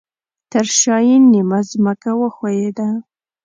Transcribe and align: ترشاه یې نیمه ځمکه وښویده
ترشاه 0.51 1.01
یې 1.07 1.15
نیمه 1.31 1.59
ځمکه 1.69 2.11
وښویده 2.19 2.89